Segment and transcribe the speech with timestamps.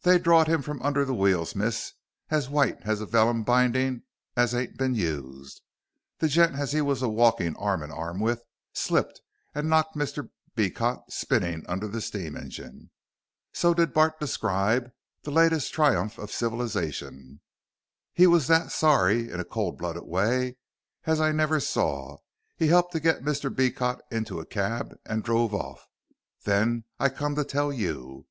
[0.00, 1.92] "They drawed him from under the wheels, miss,
[2.30, 5.60] as white as a vellum binding as ain't bin used.
[6.20, 8.42] That gent as he was a walking arm in arm with,
[8.72, 9.20] slipped
[9.54, 10.30] and knocked Mr.
[10.56, 12.92] Beecot spinning under the steam engine."
[13.52, 14.90] So did Bart describe
[15.22, 17.42] the latest triumph of civilisation.
[18.14, 20.56] "He was that sorry, in a cold blooded way,
[21.04, 22.16] as I never saw.
[22.56, 23.54] He helped to git Mr.
[23.54, 25.84] Beecot into a cab and druve off.
[26.44, 28.26] Then I come to tell you."